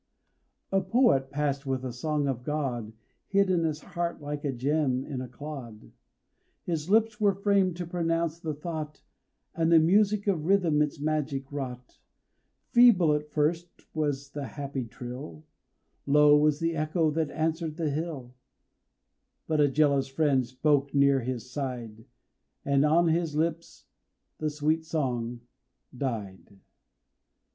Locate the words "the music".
9.71-10.25